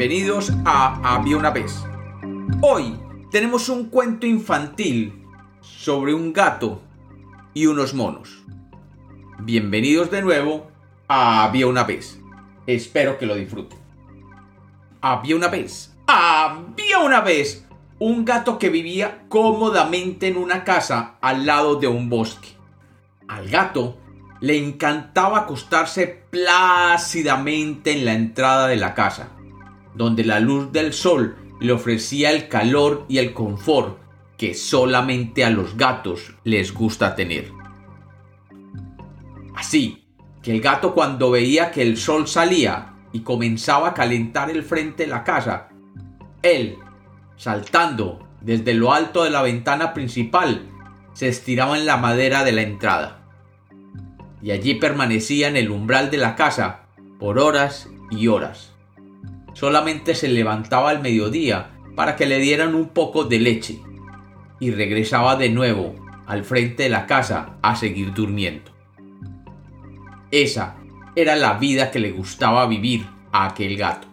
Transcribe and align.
bienvenidos 0.00 0.50
a 0.64 1.14
Había 1.16 1.36
una 1.36 1.50
vez. 1.50 1.84
Hoy 2.62 2.98
tenemos 3.30 3.68
un 3.68 3.90
cuento 3.90 4.26
infantil 4.26 5.26
sobre 5.60 6.14
un 6.14 6.32
gato 6.32 6.80
y 7.52 7.66
unos 7.66 7.92
monos. 7.92 8.42
Bienvenidos 9.40 10.10
de 10.10 10.22
nuevo 10.22 10.70
a 11.06 11.44
Había 11.44 11.66
una 11.66 11.84
vez. 11.84 12.18
Espero 12.66 13.18
que 13.18 13.26
lo 13.26 13.34
disfruten. 13.34 13.78
Había 15.02 15.36
una 15.36 15.48
vez, 15.48 15.94
había 16.06 17.00
una 17.00 17.20
vez 17.20 17.66
un 17.98 18.24
gato 18.24 18.58
que 18.58 18.70
vivía 18.70 19.26
cómodamente 19.28 20.28
en 20.28 20.38
una 20.38 20.64
casa 20.64 21.16
al 21.20 21.44
lado 21.44 21.74
de 21.74 21.88
un 21.88 22.08
bosque. 22.08 22.48
Al 23.28 23.50
gato 23.50 23.98
le 24.40 24.56
encantaba 24.56 25.40
acostarse 25.40 26.06
plácidamente 26.30 27.92
en 27.92 28.06
la 28.06 28.14
entrada 28.14 28.66
de 28.66 28.76
la 28.76 28.94
casa, 28.94 29.28
donde 29.94 30.24
la 30.24 30.40
luz 30.40 30.72
del 30.72 30.92
sol 30.92 31.36
le 31.60 31.72
ofrecía 31.72 32.30
el 32.30 32.48
calor 32.48 33.04
y 33.08 33.18
el 33.18 33.32
confort 33.32 33.98
que 34.36 34.54
solamente 34.54 35.44
a 35.44 35.50
los 35.50 35.76
gatos 35.76 36.34
les 36.44 36.72
gusta 36.72 37.14
tener. 37.14 37.52
Así 39.54 40.06
que 40.42 40.52
el 40.52 40.60
gato 40.60 40.94
cuando 40.94 41.30
veía 41.30 41.70
que 41.70 41.82
el 41.82 41.96
sol 41.96 42.26
salía 42.26 42.94
y 43.12 43.20
comenzaba 43.20 43.88
a 43.88 43.94
calentar 43.94 44.50
el 44.50 44.62
frente 44.62 45.04
de 45.04 45.10
la 45.10 45.24
casa, 45.24 45.68
él, 46.42 46.78
saltando 47.36 48.26
desde 48.40 48.72
lo 48.72 48.92
alto 48.92 49.24
de 49.24 49.30
la 49.30 49.42
ventana 49.42 49.92
principal, 49.92 50.66
se 51.12 51.28
estiraba 51.28 51.76
en 51.76 51.84
la 51.84 51.98
madera 51.98 52.44
de 52.44 52.52
la 52.52 52.62
entrada 52.62 53.20
y 54.42 54.52
allí 54.52 54.74
permanecía 54.74 55.48
en 55.48 55.56
el 55.56 55.70
umbral 55.70 56.10
de 56.10 56.16
la 56.16 56.34
casa 56.34 56.86
por 57.18 57.38
horas 57.38 57.88
y 58.10 58.28
horas. 58.28 58.69
Solamente 59.60 60.14
se 60.14 60.28
levantaba 60.28 60.88
al 60.88 61.02
mediodía 61.02 61.72
para 61.94 62.16
que 62.16 62.24
le 62.24 62.38
dieran 62.38 62.74
un 62.74 62.88
poco 62.88 63.24
de 63.24 63.38
leche 63.38 63.78
y 64.58 64.70
regresaba 64.70 65.36
de 65.36 65.50
nuevo 65.50 65.96
al 66.26 66.44
frente 66.44 66.84
de 66.84 66.88
la 66.88 67.04
casa 67.04 67.58
a 67.60 67.76
seguir 67.76 68.14
durmiendo. 68.14 68.70
Esa 70.30 70.76
era 71.14 71.36
la 71.36 71.58
vida 71.58 71.90
que 71.90 71.98
le 71.98 72.10
gustaba 72.10 72.66
vivir 72.68 73.06
a 73.32 73.48
aquel 73.48 73.76
gato. 73.76 74.08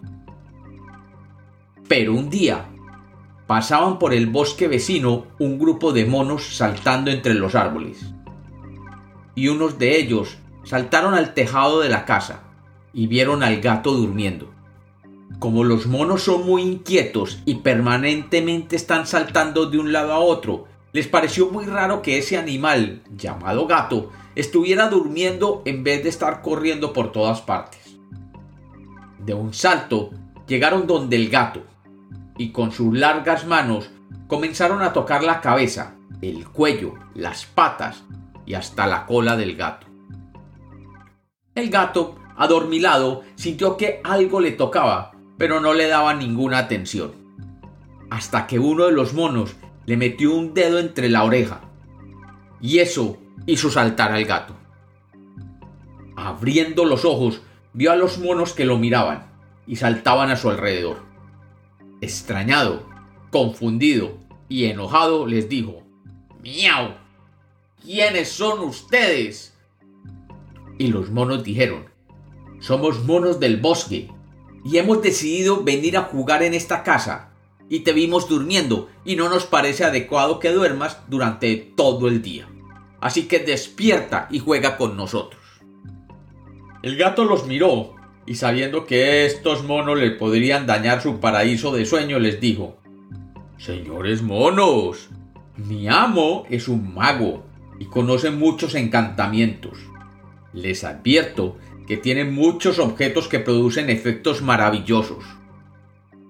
Pero 1.88 2.14
un 2.14 2.30
día 2.30 2.66
pasaban 3.48 4.00
por 4.00 4.14
el 4.14 4.28
bosque 4.28 4.68
vecino 4.68 5.28
un 5.40 5.58
grupo 5.58 5.94
de 5.94 6.06
monos 6.06 6.58
saltando 6.58 7.10
entre 7.10 7.36
los 7.36 7.56
árboles 7.56 8.14
y 9.34 9.48
unos 9.48 9.80
de 9.80 9.98
ellos 9.98 10.40
saltaron 10.66 11.14
al 11.14 11.34
tejado 11.34 11.80
de 11.80 11.88
la 11.88 12.04
casa 12.04 12.44
y 12.92 13.08
vieron 13.08 13.44
al 13.44 13.62
gato 13.62 13.94
durmiendo. 13.94 14.57
Como 15.40 15.64
los 15.64 15.86
monos 15.86 16.24
son 16.24 16.46
muy 16.46 16.64
inquietos 16.64 17.40
y 17.46 17.56
permanentemente 17.56 18.76
están 18.76 19.06
saltando 19.06 19.68
de 19.68 19.78
un 19.78 19.92
lado 19.92 20.14
a 20.14 20.20
otro, 20.20 20.66
les 20.94 21.08
pareció 21.08 21.52
muy 21.52 21.66
raro 21.66 22.02
que 22.02 22.18
ese 22.18 22.38
animal, 22.38 23.04
llamado 23.16 23.68
gato, 23.68 24.10
estuviera 24.36 24.90
durmiendo 24.90 25.62
en 25.66 25.84
vez 25.84 26.02
de 26.02 26.10
estar 26.10 26.42
corriendo 26.42 26.92
por 26.92 27.12
todas 27.12 27.42
partes. 27.42 28.00
De 29.24 29.34
un 29.34 29.54
salto 29.54 30.12
llegaron 30.48 30.88
donde 30.88 31.18
el 31.18 31.30
gato, 31.30 31.64
y 32.38 32.52
con 32.52 32.72
sus 32.72 32.98
largas 32.98 33.46
manos 33.46 33.92
comenzaron 34.28 34.82
a 34.82 34.94
tocar 34.94 35.24
la 35.24 35.42
cabeza, 35.42 35.96
el 36.22 36.48
cuello, 36.48 36.94
las 37.14 37.46
patas 37.46 38.04
y 38.46 38.54
hasta 38.56 38.88
la 38.88 39.06
cola 39.06 39.36
del 39.36 39.56
gato. 39.56 39.88
El 41.54 41.70
gato, 41.70 42.16
adormilado, 42.36 43.24
sintió 43.36 43.78
que 43.78 44.02
algo 44.04 44.40
le 44.40 44.52
tocaba, 44.52 45.12
pero 45.38 45.60
no 45.60 45.74
le 45.74 45.88
daba 45.88 46.14
ninguna 46.14 46.60
atención. 46.60 47.14
Hasta 48.10 48.48
que 48.48 48.60
uno 48.60 48.86
de 48.86 48.92
los 48.92 49.14
monos 49.14 49.56
le 49.86 49.98
metió 49.98 50.34
un 50.34 50.54
dedo 50.54 50.80
entre 50.80 51.10
la 51.10 51.24
oreja. 51.24 51.62
Y 52.62 52.80
eso 52.80 53.18
hizo 53.46 53.70
saltar 53.70 54.12
al 54.12 54.26
gato. 54.26 54.56
Abriendo 56.16 56.86
los 56.86 57.06
ojos, 57.06 57.42
vio 57.74 57.92
a 57.92 57.96
los 57.96 58.18
monos 58.18 58.54
que 58.54 58.66
lo 58.66 58.78
miraban 58.78 59.28
y 59.68 59.76
saltaban 59.76 60.32
a 60.32 60.36
su 60.36 60.50
alrededor. 60.50 61.04
Extrañado, 62.02 62.88
confundido 63.32 64.18
y 64.50 64.66
enojado, 64.66 65.28
les 65.28 65.50
dijo, 65.50 65.84
¡Miau! 66.42 67.08
¿quiénes 67.88 68.30
son 68.30 68.60
ustedes? 68.60 69.56
Y 70.78 70.88
los 70.88 71.10
monos 71.10 71.44
dijeron, 71.44 71.86
somos 72.60 73.04
monos 73.06 73.40
del 73.40 73.58
bosque 73.58 74.10
y 74.64 74.78
hemos 74.78 75.02
decidido 75.02 75.64
venir 75.64 75.98
a 75.98 76.04
jugar 76.04 76.44
en 76.44 76.54
esta 76.54 76.84
casa 76.84 77.30
y 77.70 77.82
te 77.82 77.94
vimos 77.94 78.30
durmiendo 78.30 78.90
y 79.04 79.16
no 79.16 79.30
nos 79.30 79.46
parece 79.46 79.84
adecuado 79.84 80.40
que 80.40 80.52
duermas 80.52 81.00
durante 81.08 81.56
todo 81.56 82.08
el 82.08 82.22
día. 82.22 82.48
Así 83.00 83.28
que 83.28 83.40
despierta 83.40 84.28
y 84.32 84.40
juega 84.40 84.78
con 84.78 84.98
nosotros. 84.98 85.42
El 86.82 86.98
gato 86.98 87.26
los 87.26 87.46
miró 87.46 87.96
y 88.26 88.36
sabiendo 88.36 88.86
que 88.86 89.26
estos 89.26 89.64
monos 89.64 89.98
le 89.98 90.12
podrían 90.12 90.66
dañar 90.66 91.02
su 91.02 91.20
paraíso 91.20 91.74
de 91.74 91.86
sueño 91.86 92.20
les 92.20 92.40
dijo, 92.40 92.78
Señores 93.58 94.22
monos, 94.22 95.10
mi 95.56 95.88
amo 95.88 96.46
es 96.50 96.68
un 96.68 96.94
mago 96.94 97.46
y 97.80 97.86
conoce 97.86 98.32
muchos 98.32 98.76
encantamientos. 98.76 99.80
Les 100.54 100.84
advierto 100.84 101.58
que 101.88 101.98
tiene 101.98 102.26
muchos 102.26 102.80
objetos 102.80 103.28
que 103.28 103.40
producen 103.40 103.90
efectos 103.90 104.42
maravillosos. 104.42 105.24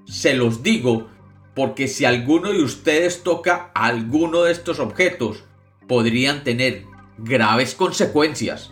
Se 0.05 0.35
los 0.35 0.63
digo 0.63 1.07
porque 1.55 1.87
si 1.87 2.05
alguno 2.05 2.53
de 2.53 2.61
ustedes 2.63 3.23
toca 3.23 3.71
alguno 3.73 4.43
de 4.43 4.51
estos 4.51 4.79
objetos, 4.79 5.43
podrían 5.87 6.43
tener 6.43 6.85
graves 7.17 7.73
consecuencias. 7.73 8.71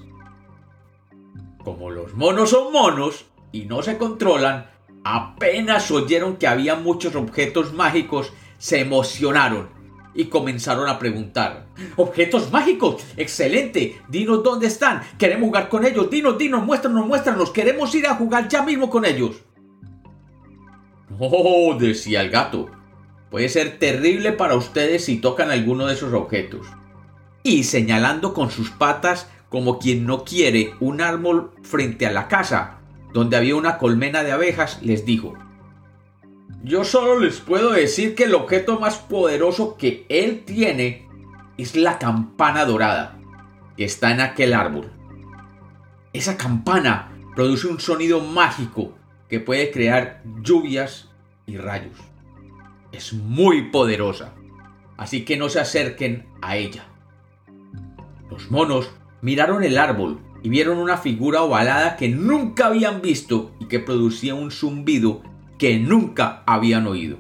Como 1.64 1.90
los 1.90 2.14
monos 2.14 2.52
son 2.52 2.72
monos 2.72 3.26
y 3.52 3.66
no 3.66 3.82
se 3.82 3.98
controlan, 3.98 4.70
apenas 5.04 5.90
oyeron 5.90 6.38
que 6.38 6.48
había 6.48 6.76
muchos 6.76 7.16
objetos 7.16 7.74
mágicos, 7.74 8.32
se 8.60 8.80
emocionaron 8.82 9.75
y 10.16 10.26
comenzaron 10.26 10.88
a 10.88 10.98
preguntar. 10.98 11.68
Objetos 11.98 12.52
mágicos, 12.52 13.04
excelente, 13.18 14.02
dinos 14.08 14.44
dónde 14.44 14.68
están, 14.68 15.02
queremos 15.18 15.48
jugar 15.48 15.70
con 15.70 15.86
ellos, 15.86 16.10
dinos, 16.10 16.38
dinos, 16.38 16.66
muéstranos, 16.66 17.06
muéstranos, 17.06 17.52
queremos 17.52 17.94
ir 17.94 18.08
a 18.08 18.16
jugar 18.16 18.48
ya 18.48 18.64
mismo 18.64 18.90
con 18.90 19.06
ellos. 19.06 19.44
Oh, 21.20 21.76
decía 21.80 22.22
el 22.22 22.30
gato, 22.30 22.70
puede 23.30 23.50
ser 23.50 23.78
terrible 23.78 24.32
para 24.32 24.56
ustedes 24.56 25.06
si 25.06 25.18
tocan 25.18 25.52
alguno 25.52 25.86
de 25.86 25.94
esos 25.94 26.14
objetos. 26.14 26.66
Y 27.44 27.64
señalando 27.64 28.34
con 28.34 28.50
sus 28.50 28.72
patas 28.72 29.28
como 29.50 29.78
quien 29.78 30.06
no 30.06 30.24
quiere 30.24 30.74
un 30.80 31.02
árbol 31.02 31.52
frente 31.62 32.08
a 32.08 32.12
la 32.12 32.28
casa, 32.28 32.80
donde 33.14 33.38
había 33.38 33.56
una 33.56 33.78
colmena 33.78 34.24
de 34.24 34.32
abejas, 34.32 34.80
les 34.82 35.06
dijo, 35.06 35.36
yo 36.64 36.84
solo 36.84 37.20
les 37.20 37.40
puedo 37.40 37.72
decir 37.72 38.16
que 38.16 38.24
el 38.24 38.34
objeto 38.34 38.80
más 38.80 38.98
poderoso 38.98 39.78
que 39.78 40.06
él 40.10 40.44
tiene 40.46 41.08
es 41.58 41.76
la 41.76 42.00
campana 42.00 42.66
dorada 42.66 43.20
que 43.78 43.86
está 43.86 44.12
en 44.12 44.22
aquel 44.22 44.54
árbol. 44.54 44.92
Esa 46.14 46.38
campana 46.38 47.12
produce 47.36 47.68
un 47.68 47.80
sonido 47.80 48.22
mágico 48.22 48.94
que 49.30 49.40
puede 49.40 49.72
crear 49.72 50.24
lluvias 50.42 51.10
y 51.46 51.58
rayos. 51.58 51.98
Es 52.92 53.14
muy 53.14 53.70
poderosa, 53.70 54.34
así 54.98 55.26
que 55.26 55.38
no 55.38 55.50
se 55.50 55.60
acerquen 55.60 56.28
a 56.42 56.58
ella. 56.58 56.88
Los 58.32 58.50
monos 58.50 58.92
miraron 59.22 59.64
el 59.64 59.78
árbol 59.78 60.20
y 60.42 60.50
vieron 60.50 60.78
una 60.78 60.98
figura 60.98 61.42
ovalada 61.42 61.96
que 61.96 62.10
nunca 62.10 62.68
habían 62.68 63.02
visto 63.02 63.52
y 63.60 63.66
que 63.66 63.80
producía 63.80 64.36
un 64.36 64.52
zumbido 64.52 65.22
que 65.58 65.80
nunca 65.80 66.44
habían 66.46 66.88
oído. 66.88 67.18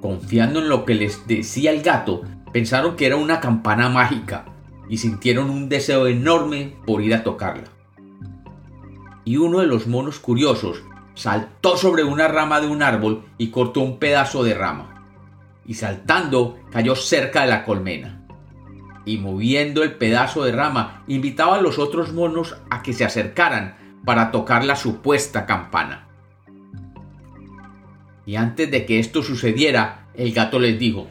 Confiando 0.00 0.60
en 0.60 0.68
lo 0.68 0.84
que 0.84 0.94
les 0.94 1.26
decía 1.26 1.70
el 1.70 1.82
gato, 1.82 2.22
pensaron 2.52 2.96
que 2.96 3.06
era 3.06 3.16
una 3.16 3.40
campana 3.40 3.88
mágica 3.88 4.44
y 4.88 4.98
sintieron 4.98 5.50
un 5.50 5.68
deseo 5.68 6.06
enorme 6.06 6.76
por 6.86 7.02
ir 7.02 7.14
a 7.14 7.24
tocarla. 7.24 7.68
Y 9.24 9.38
uno 9.38 9.60
de 9.60 9.66
los 9.66 9.86
monos 9.86 10.20
curiosos 10.20 10.82
saltó 11.14 11.76
sobre 11.76 12.04
una 12.04 12.28
rama 12.28 12.60
de 12.60 12.68
un 12.68 12.82
árbol 12.82 13.24
y 13.38 13.50
cortó 13.50 13.80
un 13.80 13.98
pedazo 13.98 14.44
de 14.44 14.54
rama. 14.54 15.02
Y 15.66 15.74
saltando 15.74 16.58
cayó 16.70 16.94
cerca 16.94 17.42
de 17.42 17.48
la 17.48 17.64
colmena. 17.64 18.22
Y 19.04 19.18
moviendo 19.18 19.82
el 19.82 19.94
pedazo 19.94 20.44
de 20.44 20.52
rama, 20.52 21.02
invitaba 21.08 21.56
a 21.56 21.60
los 21.60 21.78
otros 21.78 22.12
monos 22.12 22.56
a 22.70 22.82
que 22.82 22.92
se 22.92 23.04
acercaran 23.04 23.76
para 24.04 24.30
tocar 24.30 24.64
la 24.64 24.76
supuesta 24.76 25.46
campana. 25.46 26.05
Y 28.26 28.36
antes 28.36 28.70
de 28.70 28.84
que 28.84 28.98
esto 28.98 29.22
sucediera, 29.22 30.08
el 30.14 30.32
gato 30.32 30.58
les 30.58 30.78
dijo, 30.78 31.08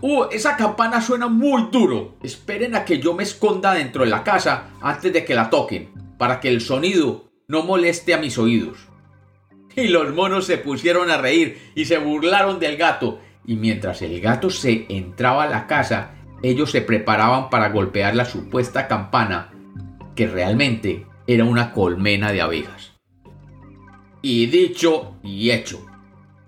uh, 0.00 0.24
esa 0.30 0.56
campana 0.56 1.00
suena 1.00 1.28
muy 1.28 1.68
duro. 1.70 2.16
Esperen 2.22 2.74
a 2.74 2.84
que 2.84 2.98
yo 2.98 3.14
me 3.14 3.22
esconda 3.22 3.74
dentro 3.74 4.04
de 4.04 4.10
la 4.10 4.24
casa 4.24 4.70
antes 4.80 5.12
de 5.12 5.24
que 5.24 5.34
la 5.34 5.50
toquen, 5.50 5.90
para 6.18 6.40
que 6.40 6.48
el 6.48 6.60
sonido 6.60 7.30
no 7.48 7.62
moleste 7.62 8.14
a 8.14 8.18
mis 8.18 8.38
oídos. 8.38 8.78
Y 9.76 9.88
los 9.88 10.14
monos 10.14 10.46
se 10.46 10.58
pusieron 10.58 11.10
a 11.10 11.18
reír 11.18 11.58
y 11.74 11.84
se 11.84 11.98
burlaron 11.98 12.58
del 12.58 12.76
gato. 12.76 13.20
Y 13.46 13.56
mientras 13.56 14.02
el 14.02 14.20
gato 14.20 14.50
se 14.50 14.86
entraba 14.88 15.44
a 15.44 15.48
la 15.48 15.66
casa, 15.66 16.14
ellos 16.42 16.70
se 16.70 16.80
preparaban 16.80 17.50
para 17.50 17.68
golpear 17.68 18.14
la 18.14 18.24
supuesta 18.24 18.88
campana, 18.88 19.52
que 20.14 20.26
realmente 20.26 21.06
era 21.26 21.44
una 21.44 21.72
colmena 21.72 22.32
de 22.32 22.40
abejas. 22.40 22.99
Y 24.22 24.46
dicho 24.46 25.16
y 25.22 25.50
hecho, 25.50 25.86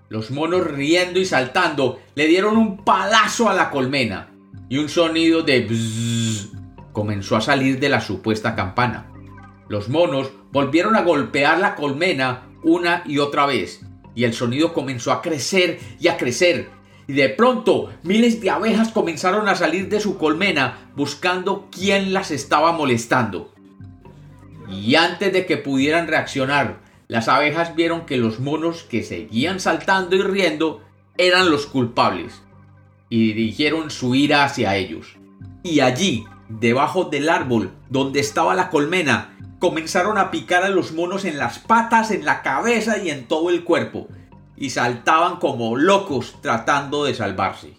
los 0.09 0.31
monos 0.31 0.67
riendo 0.67 1.19
y 1.19 1.25
saltando 1.25 2.01
le 2.15 2.27
dieron 2.27 2.57
un 2.57 2.85
palazo 2.85 3.49
a 3.49 3.55
la 3.55 3.71
colmena 3.71 4.31
y 4.69 4.79
un 4.79 4.89
sonido 4.89 5.43
de 5.43 5.61
bzzz 5.61 6.51
comenzó 6.93 7.37
a 7.37 7.41
salir 7.41 7.81
de 7.81 7.89
la 7.89 8.01
supuesta 8.01 8.55
campana. 8.55 9.11
Los 9.69 9.89
monos 9.89 10.31
volvieron 10.51 10.97
a 10.97 11.03
golpear 11.03 11.59
la 11.59 11.75
colmena 11.75 12.49
una 12.63 13.03
y 13.07 13.19
otra 13.19 13.47
vez 13.47 13.81
y 14.15 14.25
el 14.25 14.35
sonido 14.35 14.75
comenzó 14.75 15.13
a 15.13 15.23
crecer 15.23 15.81
y 15.99 16.09
a 16.09 16.19
crecer 16.19 16.69
y 17.07 17.15
de 17.15 17.31
pronto 17.31 17.91
miles 18.03 18.41
de 18.41 18.51
abejas 18.51 18.91
comenzaron 18.91 19.49
a 19.49 19.55
salir 19.55 19.89
de 19.89 20.01
su 20.01 20.19
colmena 20.19 20.91
buscando 20.95 21.69
quién 21.71 22.13
las 22.13 22.31
estaba 22.31 22.73
molestando. 22.73 23.53
Y 24.69 24.95
antes 24.95 25.33
de 25.33 25.45
que 25.45 25.57
pudieran 25.57 26.07
reaccionar, 26.07 26.81
las 27.13 27.29
abejas 27.29 27.77
vieron 27.77 28.07
que 28.07 28.17
los 28.17 28.41
monos 28.41 28.85
que 28.85 29.03
seguían 29.03 29.61
saltando 29.61 30.17
y 30.17 30.23
riendo 30.23 30.81
eran 31.19 31.51
los 31.51 31.67
culpables 31.67 32.41
y 33.11 33.35
dirigieron 33.35 33.91
su 33.91 34.15
ira 34.15 34.45
hacia 34.45 34.77
ellos. 34.77 35.19
Y 35.63 35.81
allí, 35.81 36.25
debajo 36.49 37.05
del 37.05 37.29
árbol 37.29 37.71
donde 37.91 38.21
estaba 38.21 38.55
la 38.55 38.71
colmena, 38.71 39.37
comenzaron 39.59 40.17
a 40.17 40.31
picar 40.31 40.63
a 40.65 40.71
los 40.71 40.93
monos 40.93 41.27
en 41.27 41.37
las 41.37 41.59
patas, 41.59 42.13
en 42.13 42.25
la 42.25 42.41
cabeza 42.41 42.97
y 42.97 43.11
en 43.11 43.29
todo 43.29 43.51
el 43.51 43.63
cuerpo, 43.63 44.09
y 44.57 44.71
saltaban 44.71 45.37
como 45.37 45.77
locos 45.77 46.39
tratando 46.41 47.05
de 47.05 47.13
salvarse. 47.13 47.75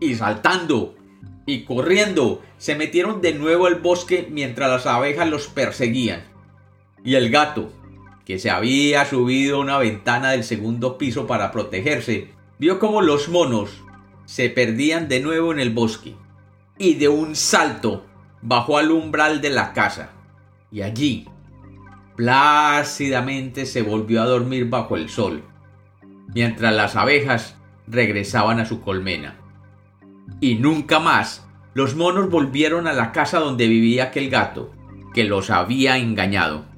Y 0.00 0.16
saltando 0.16 0.96
y 1.46 1.62
corriendo, 1.62 2.42
se 2.58 2.74
metieron 2.74 3.20
de 3.20 3.34
nuevo 3.34 3.66
al 3.66 3.76
bosque 3.76 4.26
mientras 4.28 4.68
las 4.68 4.86
abejas 4.86 5.28
los 5.28 5.46
perseguían. 5.46 6.24
Y 7.04 7.14
el 7.14 7.30
gato, 7.30 7.70
que 8.26 8.40
se 8.40 8.50
había 8.50 9.04
subido 9.04 9.56
a 9.56 9.60
una 9.60 9.78
ventana 9.78 10.32
del 10.32 10.42
segundo 10.42 10.98
piso 10.98 11.28
para 11.28 11.52
protegerse, 11.52 12.32
vio 12.58 12.80
como 12.80 13.00
los 13.00 13.28
monos 13.28 13.84
se 14.24 14.50
perdían 14.50 15.08
de 15.08 15.20
nuevo 15.20 15.52
en 15.52 15.60
el 15.60 15.70
bosque 15.70 16.16
y 16.76 16.94
de 16.94 17.08
un 17.08 17.36
salto 17.36 18.04
bajó 18.42 18.78
al 18.78 18.90
umbral 18.90 19.40
de 19.40 19.50
la 19.50 19.72
casa 19.72 20.10
y 20.72 20.82
allí 20.82 21.28
plácidamente 22.16 23.64
se 23.64 23.82
volvió 23.82 24.22
a 24.22 24.26
dormir 24.26 24.68
bajo 24.68 24.96
el 24.96 25.08
sol, 25.08 25.44
mientras 26.34 26.74
las 26.74 26.96
abejas 26.96 27.56
regresaban 27.86 28.58
a 28.58 28.66
su 28.66 28.80
colmena. 28.80 29.38
Y 30.40 30.56
nunca 30.56 30.98
más 30.98 31.46
los 31.74 31.94
monos 31.94 32.28
volvieron 32.28 32.88
a 32.88 32.92
la 32.92 33.12
casa 33.12 33.38
donde 33.38 33.68
vivía 33.68 34.04
aquel 34.04 34.30
gato, 34.30 34.72
que 35.14 35.24
los 35.24 35.50
había 35.50 35.98
engañado 35.98 36.75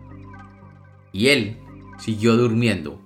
y 1.12 1.28
él 1.28 1.56
siguió 1.99 2.37
durmiendo 2.37 3.00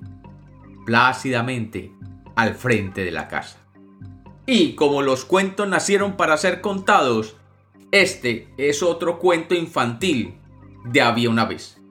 plácidamente 0.84 1.92
al 2.36 2.54
frente 2.54 3.04
de 3.04 3.10
la 3.10 3.28
casa. 3.28 3.58
Y 4.46 4.74
como 4.74 5.02
los 5.02 5.24
cuentos 5.24 5.68
nacieron 5.68 6.16
para 6.16 6.36
ser 6.36 6.60
contados, 6.60 7.36
este 7.90 8.48
es 8.56 8.82
otro 8.82 9.18
cuento 9.18 9.54
infantil 9.54 10.34
de 10.84 11.02
había 11.02 11.30
una 11.30 11.44
vez. 11.44 11.81